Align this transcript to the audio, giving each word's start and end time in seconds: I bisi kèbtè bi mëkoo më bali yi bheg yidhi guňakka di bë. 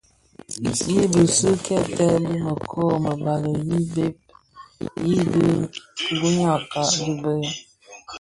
I 0.99 1.01
bisi 1.11 1.49
kèbtè 1.65 2.05
bi 2.25 2.33
mëkoo 2.45 2.93
më 3.03 3.11
bali 3.23 3.53
yi 3.69 3.79
bheg 3.93 4.15
yidhi 5.09 5.47
guňakka 6.21 6.81
di 6.93 7.09
bë. 7.23 7.35